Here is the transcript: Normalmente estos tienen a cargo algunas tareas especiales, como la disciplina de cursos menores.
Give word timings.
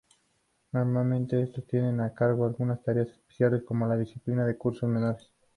Normalmente 0.71 1.39
estos 1.43 1.67
tienen 1.67 2.01
a 2.01 2.11
cargo 2.11 2.43
algunas 2.47 2.81
tareas 2.81 3.09
especiales, 3.09 3.61
como 3.61 3.85
la 3.85 3.97
disciplina 3.97 4.47
de 4.47 4.57
cursos 4.57 4.89
menores. 4.89 5.29